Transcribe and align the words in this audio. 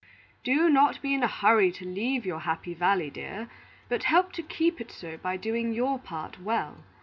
"Do 0.43 0.67
not 0.67 0.99
be 1.03 1.13
in 1.13 1.21
a 1.21 1.27
hurry 1.27 1.71
to 1.73 1.85
leave 1.85 2.25
your 2.25 2.39
Happy 2.39 2.73
Valley, 2.73 3.03
my 3.11 3.13
dear; 3.13 3.49
but 3.87 4.05
help 4.05 4.31
to 4.31 4.41
keep 4.41 4.81
it 4.81 4.91
so 4.91 5.17
by 5.17 5.37
doing 5.37 5.73
your 5.73 5.99
part 5.99 6.41
well. 6.41 6.77